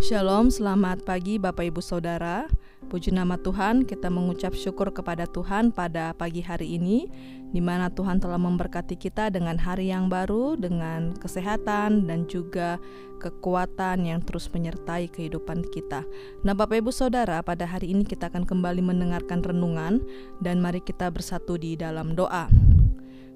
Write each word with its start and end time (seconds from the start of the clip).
Shalom, 0.00 0.48
selamat 0.48 1.04
pagi 1.04 1.36
Bapak 1.36 1.60
Ibu 1.60 1.84
Saudara. 1.84 2.48
Puji 2.88 3.12
nama 3.12 3.36
Tuhan, 3.36 3.84
kita 3.84 4.08
mengucap 4.08 4.56
syukur 4.56 4.88
kepada 4.96 5.28
Tuhan 5.28 5.76
pada 5.76 6.16
pagi 6.16 6.40
hari 6.40 6.80
ini 6.80 7.04
di 7.52 7.60
mana 7.60 7.92
Tuhan 7.92 8.16
telah 8.16 8.40
memberkati 8.40 8.96
kita 8.96 9.28
dengan 9.28 9.60
hari 9.60 9.92
yang 9.92 10.08
baru, 10.08 10.56
dengan 10.56 11.12
kesehatan 11.20 12.08
dan 12.08 12.24
juga 12.32 12.80
kekuatan 13.20 14.08
yang 14.08 14.24
terus 14.24 14.48
menyertai 14.48 15.12
kehidupan 15.12 15.68
kita. 15.68 16.08
Nah, 16.48 16.56
Bapak 16.56 16.80
Ibu 16.80 16.96
Saudara, 16.96 17.44
pada 17.44 17.68
hari 17.68 17.92
ini 17.92 18.08
kita 18.08 18.32
akan 18.32 18.48
kembali 18.48 18.80
mendengarkan 18.80 19.44
renungan 19.44 20.00
dan 20.40 20.64
mari 20.64 20.80
kita 20.80 21.12
bersatu 21.12 21.60
di 21.60 21.76
dalam 21.76 22.16
doa. 22.16 22.48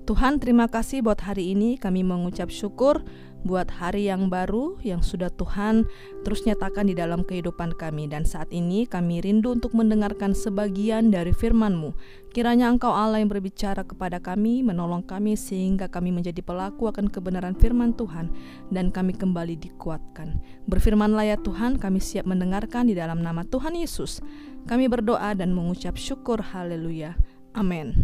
Tuhan, 0.05 0.37
terima 0.37 0.69
kasih 0.69 1.01
buat 1.01 1.25
hari 1.25 1.57
ini. 1.57 1.81
Kami 1.81 2.05
mengucap 2.05 2.53
syukur 2.53 3.01
buat 3.45 3.69
hari 3.69 4.09
yang 4.09 4.33
baru 4.33 4.80
yang 4.80 5.05
sudah 5.05 5.29
Tuhan 5.29 5.85
terus 6.25 6.43
nyatakan 6.48 6.89
di 6.89 6.97
dalam 6.97 7.23
kehidupan 7.23 7.77
kami. 7.77 8.09
Dan 8.09 8.25
saat 8.25 8.51
ini 8.51 8.89
kami 8.89 9.21
rindu 9.21 9.52
untuk 9.55 9.77
mendengarkan 9.77 10.33
sebagian 10.33 11.12
dari 11.12 11.30
firman-Mu. 11.30 11.93
Kiranya 12.35 12.66
Engkau 12.66 12.91
Allah 12.91 13.23
yang 13.23 13.30
berbicara 13.30 13.87
kepada 13.87 14.19
kami, 14.19 14.66
menolong 14.66 15.07
kami 15.07 15.38
sehingga 15.38 15.87
kami 15.87 16.11
menjadi 16.11 16.43
pelaku 16.43 16.91
akan 16.91 17.07
kebenaran 17.07 17.55
firman 17.55 17.95
Tuhan 17.95 18.35
dan 18.75 18.91
kami 18.91 19.15
kembali 19.15 19.55
dikuatkan. 19.55 20.43
Berfirmanlah 20.66 21.30
ya 21.30 21.38
Tuhan, 21.38 21.79
kami 21.79 22.02
siap 22.02 22.27
mendengarkan 22.27 22.91
di 22.91 22.99
dalam 22.99 23.23
nama 23.23 23.47
Tuhan 23.47 23.79
Yesus. 23.79 24.19
Kami 24.66 24.91
berdoa 24.91 25.37
dan 25.38 25.55
mengucap 25.55 25.95
syukur. 25.95 26.43
Haleluya. 26.43 27.15
Amin. 27.55 27.95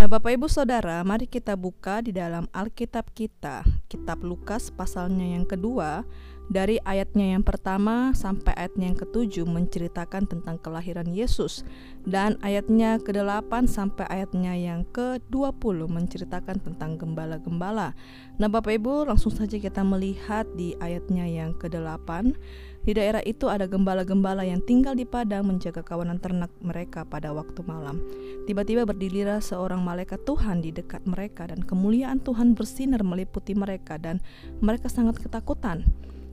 Nah, 0.00 0.08
Bapak 0.08 0.32
Ibu 0.32 0.48
Saudara, 0.48 1.04
mari 1.04 1.28
kita 1.28 1.60
buka 1.60 2.00
di 2.00 2.08
dalam 2.08 2.48
Alkitab 2.56 3.12
kita, 3.12 3.68
Kitab 3.84 4.24
Lukas 4.24 4.72
pasalnya 4.72 5.36
yang 5.36 5.44
kedua, 5.44 6.08
dari 6.48 6.80
ayatnya 6.88 7.36
yang 7.36 7.44
pertama 7.44 8.16
sampai 8.16 8.56
ayatnya 8.56 8.88
yang 8.88 8.96
ketujuh 8.96 9.44
menceritakan 9.44 10.24
tentang 10.24 10.56
kelahiran 10.56 11.04
Yesus 11.12 11.68
dan 12.08 12.40
ayatnya 12.40 12.96
ke-8 12.96 13.68
sampai 13.68 14.08
ayatnya 14.08 14.56
yang 14.56 14.88
ke-20 14.88 15.78
menceritakan 15.92 16.64
tentang 16.64 16.96
gembala-gembala. 16.96 17.92
Nah, 18.40 18.48
Bapak 18.48 18.80
Ibu, 18.80 19.04
langsung 19.04 19.36
saja 19.36 19.60
kita 19.60 19.84
melihat 19.84 20.48
di 20.56 20.72
ayatnya 20.80 21.28
yang 21.28 21.52
ke-8 21.60 22.32
di 22.80 22.96
daerah 22.96 23.20
itu 23.28 23.44
ada 23.52 23.68
gembala-gembala 23.68 24.40
yang 24.40 24.64
tinggal 24.64 24.96
di 24.96 25.04
padang 25.04 25.44
menjaga 25.44 25.84
kawanan 25.84 26.16
ternak 26.16 26.48
mereka 26.64 27.04
pada 27.04 27.28
waktu 27.36 27.60
malam. 27.68 28.00
Tiba-tiba 28.48 28.88
berdirilah 28.88 29.44
seorang 29.44 29.84
malaikat 29.84 30.24
Tuhan 30.24 30.64
di 30.64 30.72
dekat 30.72 31.04
mereka 31.04 31.44
dan 31.44 31.60
kemuliaan 31.60 32.24
Tuhan 32.24 32.56
bersinar 32.56 33.04
meliputi 33.04 33.52
mereka 33.52 34.00
dan 34.00 34.24
mereka 34.64 34.88
sangat 34.88 35.20
ketakutan. 35.20 35.84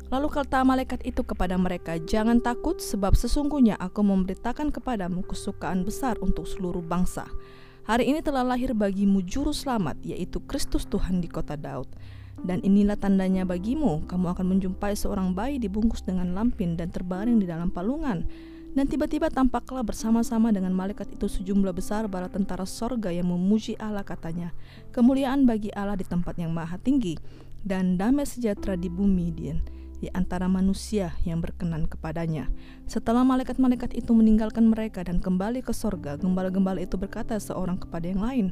Lalu 0.08 0.32
kata 0.32 0.64
malaikat 0.64 1.04
itu 1.04 1.20
kepada 1.20 1.60
mereka, 1.60 2.00
"Jangan 2.00 2.40
takut, 2.40 2.80
sebab 2.80 3.12
sesungguhnya 3.12 3.76
aku 3.76 4.00
memberitakan 4.08 4.72
kepadamu 4.72 5.28
kesukaan 5.28 5.84
besar 5.84 6.16
untuk 6.24 6.48
seluruh 6.48 6.80
bangsa. 6.80 7.28
Hari 7.84 8.08
ini 8.08 8.24
telah 8.24 8.48
lahir 8.48 8.72
bagimu 8.72 9.20
juru 9.20 9.52
selamat, 9.52 10.00
yaitu 10.08 10.40
Kristus 10.48 10.88
Tuhan 10.88 11.20
di 11.20 11.28
kota 11.28 11.60
Daud." 11.60 11.92
Dan 12.44 12.62
inilah 12.62 13.00
tandanya 13.00 13.46
bagimu, 13.46 14.06
kamu 14.06 14.38
akan 14.38 14.46
menjumpai 14.58 14.94
seorang 14.94 15.34
bayi 15.34 15.58
dibungkus 15.58 16.06
dengan 16.06 16.34
lampin 16.38 16.78
dan 16.78 16.94
terbaring 16.94 17.42
di 17.42 17.50
dalam 17.50 17.74
palungan. 17.74 18.28
Dan 18.78 18.86
tiba-tiba 18.86 19.34
tampaklah 19.34 19.82
bersama-sama 19.82 20.54
dengan 20.54 20.70
malaikat 20.70 21.10
itu 21.10 21.26
sejumlah 21.26 21.74
besar 21.74 22.06
bala 22.06 22.30
tentara 22.30 22.62
sorga 22.62 23.10
yang 23.10 23.34
memuji 23.34 23.74
Allah 23.82 24.06
katanya. 24.06 24.54
Kemuliaan 24.94 25.50
bagi 25.50 25.74
Allah 25.74 25.98
di 25.98 26.06
tempat 26.06 26.38
yang 26.38 26.54
maha 26.54 26.78
tinggi, 26.78 27.18
dan 27.66 27.98
damai 27.98 28.30
sejahtera 28.30 28.78
di 28.78 28.88
bumi 28.88 29.34
dia 29.34 29.58
di 29.98 30.14
antara 30.14 30.46
manusia 30.46 31.18
yang 31.26 31.42
berkenan 31.42 31.90
kepadanya. 31.90 32.54
Setelah 32.86 33.26
malaikat-malaikat 33.26 33.98
itu 33.98 34.14
meninggalkan 34.14 34.70
mereka 34.70 35.02
dan 35.02 35.18
kembali 35.18 35.66
ke 35.66 35.74
sorga, 35.74 36.16
gembala-gembala 36.22 36.86
itu 36.86 36.96
berkata 37.02 37.42
seorang 37.42 37.82
kepada 37.82 38.06
yang 38.06 38.22
lain, 38.22 38.48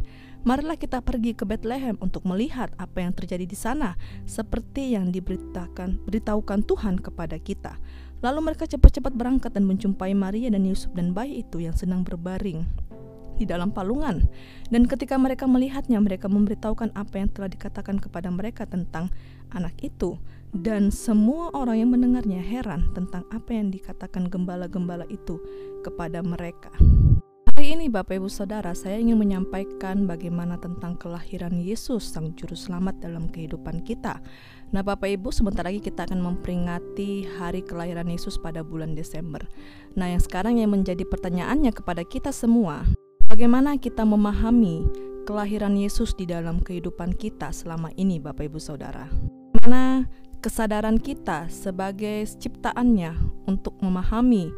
Marilah 0.46 0.78
kita 0.78 1.02
pergi 1.02 1.34
ke 1.34 1.42
Bethlehem 1.42 1.98
untuk 2.06 2.22
melihat 2.30 2.70
apa 2.78 3.02
yang 3.02 3.18
terjadi 3.18 3.50
di 3.50 3.58
sana, 3.58 3.98
seperti 4.30 4.94
yang 4.94 5.10
diberitakan 5.10 5.98
beritahukan 6.06 6.62
Tuhan 6.70 7.02
kepada 7.02 7.42
kita. 7.42 7.82
Lalu 8.22 8.54
mereka 8.54 8.70
cepat-cepat 8.70 9.18
berangkat 9.18 9.58
dan 9.58 9.66
menjumpai 9.66 10.14
Maria 10.14 10.54
dan 10.54 10.62
Yusuf 10.70 10.94
dan 10.94 11.18
bayi 11.18 11.42
itu 11.42 11.66
yang 11.66 11.74
sedang 11.74 12.06
berbaring 12.06 12.62
di 13.42 13.50
dalam 13.50 13.74
palungan. 13.74 14.30
Dan 14.70 14.86
ketika 14.86 15.18
mereka 15.18 15.50
melihatnya, 15.50 15.98
mereka 15.98 16.30
memberitahukan 16.30 16.94
apa 16.94 17.26
yang 17.26 17.34
telah 17.34 17.50
dikatakan 17.50 17.98
kepada 17.98 18.30
mereka 18.30 18.70
tentang 18.70 19.10
anak 19.50 19.74
itu. 19.82 20.22
Dan 20.54 20.94
semua 20.94 21.50
orang 21.58 21.82
yang 21.82 21.90
mendengarnya 21.90 22.38
heran 22.38 22.94
tentang 22.94 23.26
apa 23.34 23.50
yang 23.50 23.74
dikatakan 23.74 24.30
gembala-gembala 24.30 25.10
itu 25.10 25.42
kepada 25.82 26.22
mereka. 26.22 26.70
Hari 27.66 27.82
ini 27.82 27.90
Bapak 27.90 28.22
Ibu 28.22 28.30
Saudara, 28.30 28.78
saya 28.78 29.02
ingin 29.02 29.18
menyampaikan 29.18 30.06
bagaimana 30.06 30.54
tentang 30.62 31.02
kelahiran 31.02 31.58
Yesus 31.58 32.06
Sang 32.14 32.38
Juru 32.38 32.54
Selamat 32.54 32.94
dalam 33.02 33.26
kehidupan 33.26 33.82
kita. 33.82 34.22
Nah 34.70 34.86
Bapak 34.86 35.10
Ibu, 35.10 35.34
sebentar 35.34 35.66
lagi 35.66 35.82
kita 35.82 36.06
akan 36.06 36.22
memperingati 36.22 37.26
hari 37.42 37.66
kelahiran 37.66 38.06
Yesus 38.06 38.38
pada 38.38 38.62
bulan 38.62 38.94
Desember. 38.94 39.42
Nah 39.98 40.14
yang 40.14 40.22
sekarang 40.22 40.62
yang 40.62 40.78
menjadi 40.78 41.10
pertanyaannya 41.10 41.74
kepada 41.74 42.06
kita 42.06 42.30
semua, 42.30 42.86
bagaimana 43.34 43.82
kita 43.82 44.06
memahami 44.06 44.86
kelahiran 45.26 45.74
Yesus 45.74 46.14
di 46.14 46.30
dalam 46.30 46.62
kehidupan 46.62 47.18
kita 47.18 47.50
selama 47.50 47.90
ini 47.98 48.22
Bapak 48.22 48.46
Ibu 48.46 48.62
Saudara? 48.62 49.10
Mana 49.58 50.06
kesadaran 50.38 51.02
kita 51.02 51.50
sebagai 51.50 52.30
ciptaannya 52.30 53.18
untuk 53.50 53.74
memahami 53.82 54.54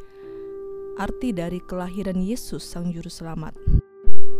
arti 0.97 1.29
dari 1.29 1.61
kelahiran 1.61 2.17
Yesus 2.17 2.65
Sang 2.65 2.89
Juru 2.89 3.07
Selamat. 3.07 3.53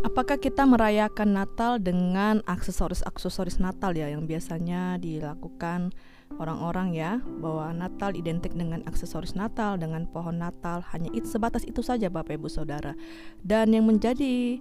Apakah 0.02 0.42
kita 0.42 0.66
merayakan 0.66 1.38
Natal 1.38 1.78
dengan 1.78 2.42
aksesoris-aksesoris 2.50 3.62
Natal 3.62 3.94
ya 3.94 4.10
yang 4.10 4.26
biasanya 4.26 4.98
dilakukan 4.98 5.94
orang-orang 6.42 6.98
ya 6.98 7.22
bahwa 7.42 7.70
Natal 7.78 8.18
identik 8.18 8.58
dengan 8.58 8.82
aksesoris 8.90 9.38
Natal 9.38 9.78
dengan 9.78 10.10
pohon 10.10 10.42
Natal 10.42 10.82
hanya 10.94 11.14
itu 11.14 11.30
sebatas 11.30 11.62
itu 11.66 11.86
saja 11.86 12.10
Bapak 12.10 12.42
Ibu 12.42 12.50
Saudara. 12.50 12.98
Dan 13.46 13.78
yang 13.78 13.86
menjadi 13.86 14.58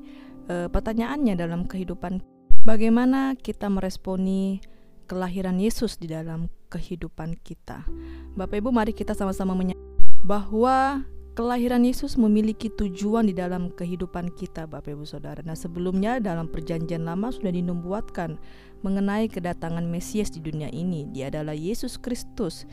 e, 0.48 0.54
pertanyaannya 0.68 1.36
dalam 1.36 1.64
kehidupan 1.64 2.20
bagaimana 2.68 3.36
kita 3.40 3.72
meresponi 3.72 4.60
kelahiran 5.08 5.56
Yesus 5.56 5.96
di 5.96 6.12
dalam 6.12 6.52
kehidupan 6.68 7.40
kita. 7.40 7.88
Bapak 8.36 8.60
Ibu 8.60 8.68
mari 8.68 8.92
kita 8.92 9.16
sama-sama 9.16 9.56
menyadari 9.56 9.84
bahwa 10.26 11.06
Kelahiran 11.36 11.84
Yesus 11.84 12.16
memiliki 12.16 12.72
tujuan 12.72 13.28
di 13.28 13.36
dalam 13.36 13.68
kehidupan 13.68 14.32
kita, 14.32 14.64
Bapak 14.64 14.96
Ibu 14.96 15.04
Saudara. 15.04 15.44
Nah, 15.44 15.52
sebelumnya 15.52 16.16
dalam 16.16 16.48
Perjanjian 16.48 17.04
Lama 17.04 17.28
sudah 17.28 17.52
dinubuatkan 17.52 18.40
mengenai 18.80 19.28
kedatangan 19.28 19.84
Mesias 19.84 20.32
di 20.32 20.40
dunia 20.40 20.72
ini. 20.72 21.04
Dia 21.12 21.28
adalah 21.28 21.52
Yesus 21.52 22.00
Kristus 22.00 22.64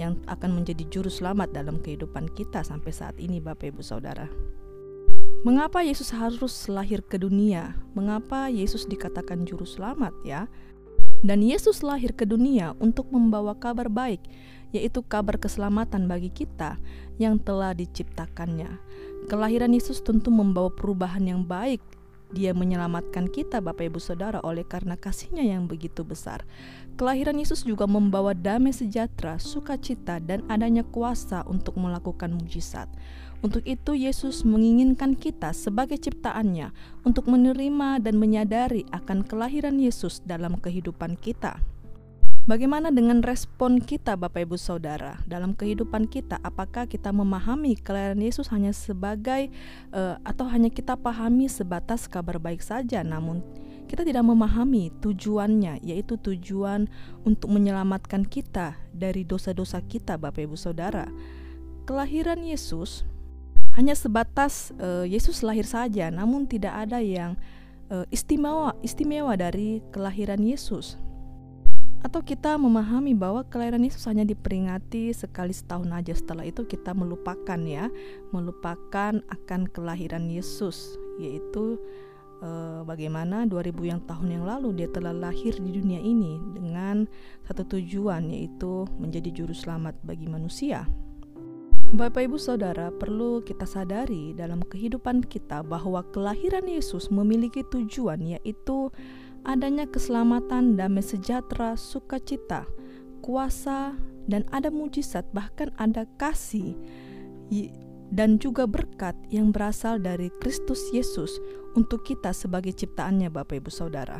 yang 0.00 0.16
akan 0.32 0.56
menjadi 0.56 0.88
juru 0.88 1.12
selamat 1.12 1.52
dalam 1.52 1.76
kehidupan 1.84 2.32
kita 2.32 2.64
sampai 2.64 2.88
saat 2.88 3.20
ini, 3.20 3.36
Bapak 3.36 3.76
Ibu 3.76 3.84
Saudara. 3.84 4.32
Mengapa 5.44 5.84
Yesus 5.84 6.08
harus 6.16 6.72
lahir 6.72 7.04
ke 7.04 7.20
dunia? 7.20 7.76
Mengapa 7.92 8.48
Yesus 8.48 8.88
dikatakan 8.88 9.44
juru 9.44 9.68
selamat 9.68 10.16
ya? 10.24 10.48
Dan 11.24 11.40
Yesus 11.40 11.80
lahir 11.80 12.12
ke 12.12 12.28
dunia 12.28 12.76
untuk 12.80 13.08
membawa 13.08 13.56
kabar 13.56 13.88
baik 13.88 14.20
yaitu 14.74 15.00
kabar 15.00 15.38
keselamatan 15.38 16.10
bagi 16.10 16.28
kita 16.28 16.76
yang 17.16 17.38
telah 17.38 17.72
diciptakannya. 17.72 18.76
Kelahiran 19.30 19.72
Yesus 19.72 20.02
tentu 20.02 20.28
membawa 20.28 20.68
perubahan 20.68 21.24
yang 21.24 21.42
baik. 21.46 21.80
Dia 22.34 22.50
menyelamatkan 22.50 23.30
kita 23.30 23.62
Bapak 23.62 23.86
Ibu 23.86 24.02
Saudara 24.02 24.42
oleh 24.42 24.66
karena 24.66 24.98
kasihnya 24.98 25.46
yang 25.46 25.70
begitu 25.70 26.02
besar. 26.02 26.42
Kelahiran 26.98 27.38
Yesus 27.38 27.62
juga 27.62 27.86
membawa 27.86 28.34
damai 28.34 28.74
sejahtera, 28.74 29.38
sukacita, 29.38 30.18
dan 30.18 30.42
adanya 30.50 30.82
kuasa 30.82 31.46
untuk 31.46 31.78
melakukan 31.78 32.34
mujizat. 32.34 32.90
Untuk 33.46 33.62
itu 33.62 33.94
Yesus 33.94 34.42
menginginkan 34.42 35.14
kita 35.14 35.54
sebagai 35.54 36.02
ciptaannya 36.02 36.74
untuk 37.06 37.30
menerima 37.30 38.02
dan 38.02 38.18
menyadari 38.18 38.82
akan 38.90 39.22
kelahiran 39.22 39.78
Yesus 39.78 40.18
dalam 40.26 40.58
kehidupan 40.58 41.14
kita. 41.14 41.62
Bagaimana 42.50 42.90
dengan 42.90 43.22
respon 43.22 43.78
kita 43.78 44.18
Bapak 44.18 44.50
Ibu 44.50 44.58
Saudara 44.58 45.22
dalam 45.30 45.54
kehidupan 45.54 46.10
kita? 46.10 46.42
Apakah 46.42 46.90
kita 46.90 47.14
memahami 47.14 47.78
kelahiran 47.78 48.18
Yesus 48.18 48.50
hanya 48.50 48.74
sebagai 48.74 49.54
uh, 49.94 50.18
atau 50.26 50.50
hanya 50.50 50.66
kita 50.66 50.98
pahami 50.98 51.46
sebatas 51.46 52.10
kabar 52.10 52.42
baik 52.42 52.66
saja 52.66 53.06
namun 53.06 53.46
kita 53.86 54.02
tidak 54.02 54.26
memahami 54.26 54.90
tujuannya 54.98 55.86
yaitu 55.86 56.18
tujuan 56.18 56.90
untuk 57.22 57.54
menyelamatkan 57.54 58.26
kita 58.26 58.74
dari 58.90 59.22
dosa-dosa 59.22 59.78
kita 59.86 60.18
Bapak 60.18 60.50
Ibu 60.50 60.58
Saudara. 60.58 61.06
Kelahiran 61.86 62.42
Yesus 62.42 63.06
hanya 63.76 63.92
sebatas 63.92 64.72
uh, 64.80 65.04
Yesus 65.04 65.44
lahir 65.44 65.68
saja 65.68 66.08
namun 66.08 66.48
tidak 66.48 66.88
ada 66.88 66.98
yang 66.98 67.36
uh, 67.92 68.08
istimewa 68.08 68.74
istimewa 68.80 69.36
dari 69.36 69.84
kelahiran 69.92 70.40
Yesus 70.42 70.96
Atau 72.04 72.22
kita 72.22 72.54
memahami 72.54 73.18
bahwa 73.18 73.42
kelahiran 73.42 73.82
Yesus 73.82 74.06
hanya 74.06 74.22
diperingati 74.22 75.10
sekali 75.10 75.50
setahun 75.50 75.90
aja 75.90 76.14
setelah 76.14 76.46
itu 76.46 76.62
kita 76.62 76.94
melupakan 76.94 77.58
ya, 77.58 77.90
melupakan 78.30 79.18
akan 79.26 79.60
kelahiran 79.66 80.30
Yesus 80.30 80.94
yaitu 81.18 81.80
eh, 82.46 82.80
bagaimana 82.86 83.42
2000 83.50 83.90
yang 83.90 84.00
tahun 84.06 84.38
yang 84.38 84.44
lalu 84.46 84.78
dia 84.78 84.88
telah 84.92 85.10
lahir 85.10 85.58
di 85.58 85.74
dunia 85.74 85.98
ini 85.98 86.38
dengan 86.54 87.10
satu 87.42 87.66
tujuan 87.74 88.30
yaitu 88.30 88.86
menjadi 89.02 89.42
juru 89.42 89.56
selamat 89.56 89.98
bagi 90.06 90.30
manusia. 90.30 90.86
Bapak 91.94 92.26
Ibu 92.26 92.34
Saudara, 92.34 92.90
perlu 92.90 93.38
kita 93.46 93.62
sadari 93.62 94.34
dalam 94.34 94.58
kehidupan 94.58 95.22
kita 95.22 95.62
bahwa 95.62 96.02
kelahiran 96.10 96.66
Yesus 96.66 97.14
memiliki 97.14 97.62
tujuan 97.70 98.18
yaitu 98.26 98.90
adanya 99.46 99.86
keselamatan, 99.86 100.74
damai 100.74 101.06
sejahtera, 101.06 101.78
sukacita, 101.78 102.66
kuasa, 103.22 103.94
dan 104.26 104.42
ada 104.50 104.74
mujizat, 104.74 105.22
bahkan 105.30 105.70
ada 105.78 106.10
kasih 106.18 106.74
dan 108.10 108.42
juga 108.42 108.66
berkat 108.66 109.14
yang 109.30 109.54
berasal 109.54 110.02
dari 110.02 110.26
Kristus 110.42 110.82
Yesus 110.90 111.38
untuk 111.78 112.02
kita 112.02 112.34
sebagai 112.34 112.74
ciptaannya 112.74 113.30
Bapak 113.30 113.62
Ibu 113.62 113.70
Saudara. 113.70 114.18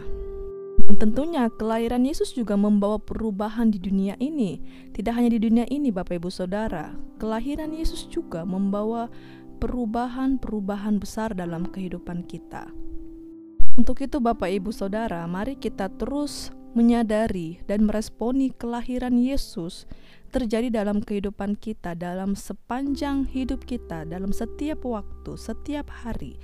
Dan 0.87 1.03
tentunya 1.03 1.51
kelahiran 1.51 2.07
Yesus 2.07 2.31
juga 2.31 2.55
membawa 2.55 3.03
perubahan 3.03 3.75
di 3.75 3.83
dunia 3.83 4.15
ini. 4.23 4.63
Tidak 4.95 5.11
hanya 5.11 5.35
di 5.35 5.43
dunia 5.43 5.67
ini 5.67 5.91
Bapak 5.91 6.23
Ibu 6.23 6.31
Saudara, 6.31 6.95
kelahiran 7.19 7.75
Yesus 7.75 8.07
juga 8.07 8.47
membawa 8.47 9.11
perubahan-perubahan 9.59 11.03
besar 11.03 11.35
dalam 11.35 11.67
kehidupan 11.67 12.23
kita. 12.31 12.71
Untuk 13.75 13.99
itu 13.99 14.23
Bapak 14.23 14.47
Ibu 14.47 14.71
Saudara, 14.71 15.27
mari 15.27 15.59
kita 15.59 15.91
terus 15.91 16.55
menyadari 16.77 17.59
dan 17.67 17.89
meresponi 17.89 18.55
kelahiran 18.55 19.19
Yesus 19.19 19.91
terjadi 20.31 20.71
dalam 20.71 21.03
kehidupan 21.03 21.59
kita, 21.59 21.99
dalam 21.99 22.39
sepanjang 22.39 23.27
hidup 23.27 23.65
kita, 23.65 24.05
dalam 24.05 24.31
setiap 24.31 24.85
waktu, 24.85 25.35
setiap 25.35 25.91
hari. 25.91 26.39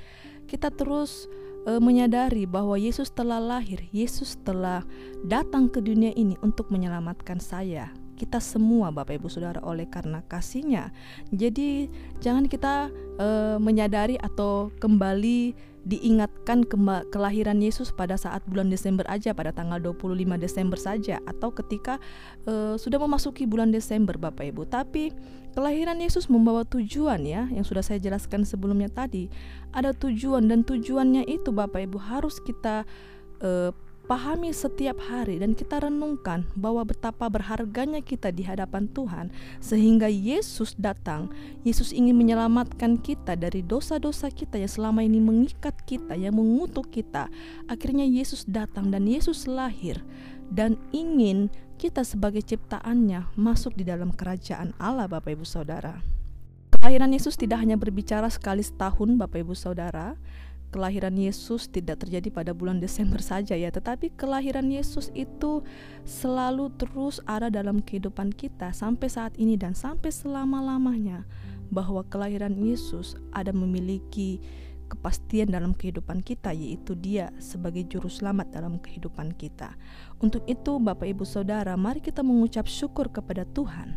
Kita 0.48 0.72
terus 0.72 1.28
uh, 1.66 1.80
menyadari 1.82 2.46
bahwa 2.46 2.78
Yesus 2.78 3.10
telah 3.10 3.38
lahir, 3.38 3.82
Yesus 3.94 4.38
telah 4.42 4.82
datang 5.26 5.70
ke 5.70 5.78
dunia 5.82 6.10
ini 6.14 6.38
untuk 6.42 6.70
menyelamatkan 6.70 7.38
saya, 7.38 7.90
kita 8.22 8.38
semua 8.38 8.94
Bapak 8.94 9.18
Ibu 9.18 9.26
Saudara 9.26 9.58
oleh 9.66 9.90
karena 9.90 10.22
kasihnya. 10.30 10.94
Jadi 11.34 11.90
jangan 12.22 12.46
kita 12.46 12.86
uh, 13.18 13.58
menyadari 13.58 14.14
atau 14.22 14.70
kembali 14.78 15.72
diingatkan 15.82 16.62
kelahiran 17.10 17.58
Yesus 17.58 17.90
pada 17.90 18.14
saat 18.14 18.46
bulan 18.46 18.70
Desember 18.70 19.02
aja 19.10 19.34
pada 19.34 19.50
tanggal 19.50 19.82
25 19.82 20.38
Desember 20.38 20.78
saja 20.78 21.18
atau 21.26 21.50
ketika 21.50 21.98
uh, 22.46 22.78
sudah 22.78 23.02
memasuki 23.02 23.50
bulan 23.50 23.74
Desember 23.74 24.14
Bapak 24.14 24.54
Ibu. 24.54 24.70
Tapi 24.70 25.10
kelahiran 25.52 26.00
Yesus 26.00 26.26
membawa 26.32 26.64
tujuan 26.64 27.22
ya 27.22 27.46
yang 27.52 27.62
sudah 27.62 27.84
saya 27.84 28.00
jelaskan 28.00 28.42
sebelumnya 28.48 28.88
tadi. 28.88 29.28
Ada 29.72 29.92
tujuan 29.96 30.48
dan 30.48 30.64
tujuannya 30.64 31.28
itu 31.28 31.52
Bapak 31.52 31.86
Ibu 31.88 31.98
harus 32.00 32.40
kita 32.40 32.88
uh, 33.44 33.70
pahami 34.04 34.50
setiap 34.50 34.98
hari 34.98 35.38
dan 35.38 35.54
kita 35.54 35.78
renungkan 35.82 36.44
bahwa 36.58 36.82
betapa 36.82 37.30
berharganya 37.30 38.02
kita 38.02 38.34
di 38.34 38.42
hadapan 38.42 38.90
Tuhan 38.90 39.30
sehingga 39.62 40.10
Yesus 40.10 40.74
datang. 40.74 41.30
Yesus 41.62 41.94
ingin 41.94 42.18
menyelamatkan 42.18 42.98
kita 42.98 43.38
dari 43.38 43.62
dosa-dosa 43.62 44.28
kita 44.28 44.58
yang 44.58 44.70
selama 44.70 45.00
ini 45.06 45.22
mengikat 45.22 45.74
kita, 45.86 46.18
yang 46.18 46.34
mengutuk 46.36 46.90
kita. 46.90 47.30
Akhirnya 47.70 48.04
Yesus 48.04 48.44
datang 48.44 48.90
dan 48.90 49.06
Yesus 49.06 49.46
lahir 49.46 50.02
dan 50.52 50.76
ingin 50.90 51.48
kita 51.80 52.06
sebagai 52.06 52.46
ciptaannya 52.46 53.34
masuk 53.34 53.74
di 53.74 53.82
dalam 53.82 54.14
kerajaan 54.14 54.76
Allah 54.78 55.10
Bapak 55.10 55.34
Ibu 55.34 55.46
Saudara. 55.46 55.98
Kelahiran 56.82 57.14
Yesus 57.14 57.38
tidak 57.38 57.62
hanya 57.62 57.78
berbicara 57.78 58.26
sekali 58.26 58.62
setahun 58.62 59.14
Bapak 59.14 59.46
Ibu 59.46 59.54
Saudara, 59.54 60.18
kelahiran 60.72 61.12
Yesus 61.14 61.68
tidak 61.68 62.00
terjadi 62.02 62.32
pada 62.32 62.56
bulan 62.56 62.80
Desember 62.80 63.20
saja 63.20 63.52
ya, 63.52 63.68
tetapi 63.68 64.16
kelahiran 64.16 64.72
Yesus 64.72 65.12
itu 65.12 65.60
selalu 66.08 66.72
terus 66.80 67.20
ada 67.28 67.52
dalam 67.52 67.84
kehidupan 67.84 68.32
kita 68.32 68.72
sampai 68.72 69.12
saat 69.12 69.36
ini 69.36 69.60
dan 69.60 69.76
sampai 69.76 70.08
selama-lamanya 70.08 71.28
bahwa 71.68 72.00
kelahiran 72.08 72.56
Yesus 72.56 73.20
ada 73.36 73.52
memiliki 73.52 74.40
kepastian 74.92 75.48
dalam 75.48 75.72
kehidupan 75.72 76.20
kita 76.20 76.52
yaitu 76.52 76.92
dia 76.92 77.32
sebagai 77.40 77.88
juru 77.88 78.12
selamat 78.12 78.52
dalam 78.52 78.76
kehidupan 78.76 79.32
kita. 79.36 79.72
Untuk 80.20 80.44
itu 80.44 80.76
Bapak 80.76 81.08
Ibu 81.08 81.24
Saudara, 81.24 81.72
mari 81.80 82.04
kita 82.04 82.20
mengucap 82.20 82.68
syukur 82.68 83.08
kepada 83.08 83.48
Tuhan. 83.48 83.96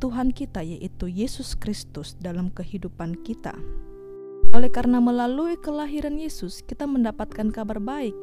Tuhan 0.00 0.32
kita 0.32 0.64
yaitu 0.64 1.10
Yesus 1.12 1.58
Kristus 1.58 2.16
dalam 2.16 2.48
kehidupan 2.48 3.20
kita. 3.20 3.52
Oleh 4.58 4.74
karena 4.74 4.98
melalui 4.98 5.54
kelahiran 5.54 6.18
Yesus, 6.18 6.66
kita 6.66 6.82
mendapatkan 6.82 7.46
kabar 7.54 7.78
baik, 7.78 8.18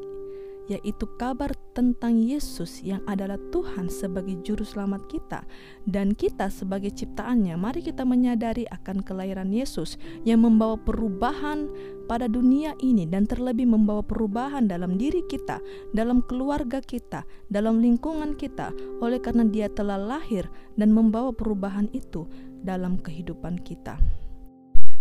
yaitu 0.68 1.08
kabar 1.16 1.56
tentang 1.72 2.20
Yesus 2.20 2.84
yang 2.84 3.00
adalah 3.08 3.40
Tuhan 3.56 3.88
sebagai 3.88 4.36
juru 4.44 4.60
selamat 4.60 5.00
kita 5.08 5.48
dan 5.88 6.12
kita 6.12 6.52
sebagai 6.52 6.92
ciptaannya. 6.92 7.56
Mari 7.56 7.88
kita 7.88 8.04
menyadari 8.04 8.68
akan 8.68 9.00
kelahiran 9.00 9.48
Yesus 9.48 9.96
yang 10.28 10.44
membawa 10.44 10.76
perubahan 10.76 11.72
pada 12.04 12.28
dunia 12.28 12.76
ini 12.84 13.08
dan 13.08 13.24
terlebih 13.24 13.64
membawa 13.64 14.04
perubahan 14.04 14.68
dalam 14.68 15.00
diri 15.00 15.24
kita, 15.32 15.56
dalam 15.96 16.20
keluarga 16.20 16.84
kita, 16.84 17.24
dalam 17.48 17.80
lingkungan 17.80 18.36
kita. 18.36 18.76
Oleh 19.00 19.24
karena 19.24 19.48
Dia 19.48 19.72
telah 19.72 19.96
lahir 19.96 20.44
dan 20.76 20.92
membawa 20.92 21.32
perubahan 21.32 21.88
itu 21.96 22.28
dalam 22.60 23.00
kehidupan 23.00 23.56
kita. 23.64 23.96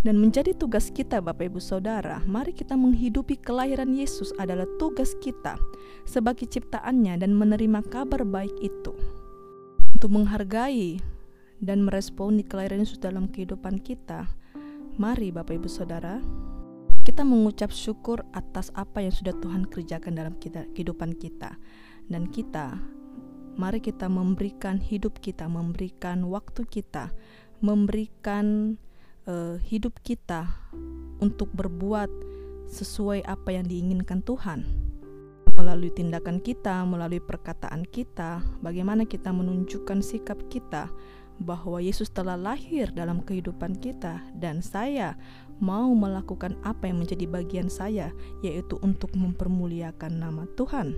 Dan 0.06 0.22
menjadi 0.22 0.54
tugas 0.54 0.94
kita 0.94 1.18
Bapak 1.18 1.50
Ibu 1.50 1.58
Saudara, 1.58 2.22
mari 2.30 2.54
kita 2.54 2.78
menghidupi 2.78 3.42
kelahiran 3.42 3.90
Yesus 3.90 4.30
adalah 4.38 4.70
tugas 4.78 5.18
kita 5.18 5.58
sebagai 6.06 6.46
ciptaannya 6.46 7.18
dan 7.18 7.34
menerima 7.34 7.82
kabar 7.90 8.22
baik 8.22 8.54
itu. 8.62 8.94
Untuk 9.98 10.14
menghargai 10.14 11.02
dan 11.58 11.82
meresponi 11.82 12.46
kelahiran 12.46 12.86
Yesus 12.86 13.02
dalam 13.02 13.26
kehidupan 13.34 13.82
kita, 13.82 14.30
mari 15.02 15.34
Bapak 15.34 15.58
Ibu 15.58 15.66
Saudara, 15.66 16.22
kita 17.02 17.26
mengucap 17.26 17.74
syukur 17.74 18.22
atas 18.38 18.70
apa 18.78 19.02
yang 19.02 19.10
sudah 19.10 19.34
Tuhan 19.42 19.66
kerjakan 19.66 20.22
dalam 20.22 20.38
kita, 20.38 20.70
kehidupan 20.78 21.18
kita. 21.18 21.58
Dan 22.06 22.30
kita, 22.30 22.78
mari 23.58 23.82
kita 23.82 24.06
memberikan 24.06 24.78
hidup 24.78 25.18
kita, 25.18 25.50
memberikan 25.50 26.30
waktu 26.30 26.62
kita, 26.70 27.10
memberikan 27.66 28.78
uh, 29.30 29.58
hidup 29.62 29.98
kita 30.02 30.50
untuk 31.22 31.50
berbuat 31.54 32.10
sesuai 32.66 33.22
apa 33.26 33.54
yang 33.54 33.66
diinginkan 33.70 34.26
Tuhan 34.26 34.86
melalui 35.56 35.90
tindakan 35.90 36.44
kita, 36.44 36.84
melalui 36.84 37.24
perkataan 37.24 37.88
kita, 37.88 38.44
bagaimana 38.60 39.08
kita 39.08 39.32
menunjukkan 39.32 40.04
sikap 40.04 40.36
kita 40.52 40.92
bahwa 41.40 41.84
Yesus 41.84 42.12
telah 42.12 42.40
lahir 42.40 42.92
dalam 42.96 43.24
kehidupan 43.24 43.80
kita 43.80 44.24
dan 44.40 44.64
saya 44.64 45.20
mau 45.60 45.92
melakukan 45.96 46.56
apa 46.64 46.88
yang 46.88 47.00
menjadi 47.04 47.28
bagian 47.28 47.68
saya 47.72 48.12
yaitu 48.44 48.80
untuk 48.84 49.12
mempermuliakan 49.16 50.20
nama 50.20 50.44
Tuhan. 50.60 50.96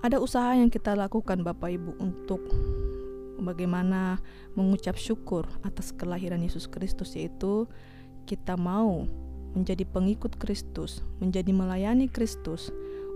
Ada 0.00 0.16
usaha 0.16 0.56
yang 0.56 0.72
kita 0.72 0.96
lakukan 0.96 1.44
Bapak 1.44 1.76
Ibu 1.76 2.00
untuk 2.00 2.40
bagaimana 3.40 4.20
mengucap 4.54 4.96
syukur 4.96 5.48
atas 5.64 5.90
kelahiran 5.96 6.40
Yesus 6.40 6.68
Kristus 6.68 7.16
yaitu 7.16 7.66
kita 8.28 8.54
mau 8.54 9.08
menjadi 9.50 9.82
pengikut 9.82 10.38
Kristus, 10.38 11.02
menjadi 11.18 11.50
melayani 11.50 12.06
Kristus 12.06 12.70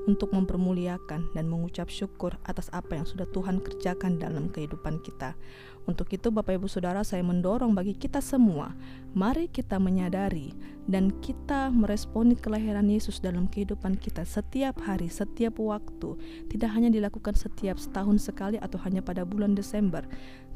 untuk 0.05 0.37
mempermuliakan 0.37 1.33
dan 1.33 1.45
mengucap 1.49 1.89
syukur 1.89 2.37
atas 2.45 2.69
apa 2.77 3.01
yang 3.01 3.07
sudah 3.09 3.25
Tuhan 3.33 3.61
kerjakan 3.65 4.21
dalam 4.21 4.53
kehidupan 4.53 5.01
kita. 5.01 5.33
Untuk 5.85 6.09
itu 6.17 6.33
Bapak 6.33 6.57
Ibu 6.57 6.69
Saudara 6.69 7.05
saya 7.05 7.21
mendorong 7.21 7.77
bagi 7.77 7.93
kita 7.93 8.25
semua, 8.25 8.73
mari 9.13 9.53
kita 9.53 9.77
menyadari 9.77 10.57
dan 10.89 11.13
kita 11.21 11.69
meresponi 11.69 12.37
kelahiran 12.37 12.89
Yesus 12.89 13.21
dalam 13.21 13.49
kehidupan 13.49 14.01
kita 14.01 14.25
setiap 14.25 14.81
hari, 14.81 15.13
setiap 15.13 15.61
waktu. 15.61 16.17
Tidak 16.49 16.71
hanya 16.73 16.89
dilakukan 16.89 17.37
setiap 17.37 17.77
setahun 17.77 18.25
sekali 18.25 18.57
atau 18.57 18.81
hanya 18.81 19.05
pada 19.05 19.29
bulan 19.29 19.53
Desember, 19.53 20.05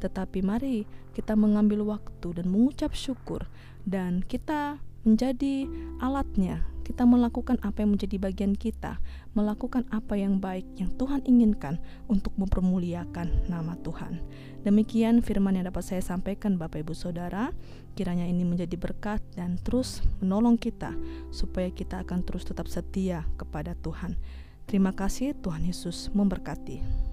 tetapi 0.01 0.41
mari 0.41 0.89
kita 1.13 1.37
mengambil 1.37 1.85
waktu 1.85 2.41
dan 2.41 2.49
mengucap 2.49 2.97
syukur 2.97 3.45
dan 3.85 4.25
kita 4.25 4.81
menjadi 5.05 5.69
alatnya 6.01 6.65
kita 6.89 7.05
melakukan 7.05 7.61
apa 7.61 7.85
yang 7.85 7.93
menjadi 7.93 8.17
bagian 8.17 8.57
kita, 8.57 8.97
melakukan 9.37 9.85
apa 9.93 10.17
yang 10.17 10.41
baik 10.41 10.65
yang 10.81 10.89
Tuhan 10.97 11.21
inginkan 11.29 11.77
untuk 12.09 12.33
mempermuliakan 12.41 13.53
nama 13.53 13.77
Tuhan. 13.85 14.25
Demikian 14.65 15.21
firman 15.21 15.61
yang 15.61 15.69
dapat 15.69 15.85
saya 15.85 16.01
sampaikan 16.01 16.57
Bapak 16.57 16.81
Ibu 16.89 16.97
Saudara, 16.97 17.53
kiranya 17.93 18.25
ini 18.25 18.49
menjadi 18.49 18.81
berkat 18.81 19.21
dan 19.37 19.61
terus 19.61 20.01
menolong 20.25 20.57
kita 20.57 20.97
supaya 21.29 21.69
kita 21.69 22.09
akan 22.09 22.25
terus 22.25 22.49
tetap 22.49 22.65
setia 22.73 23.29
kepada 23.37 23.77
Tuhan. 23.85 24.17
Terima 24.65 24.97
kasih 24.97 25.37
Tuhan 25.37 25.69
Yesus 25.69 26.09
memberkati. 26.17 27.08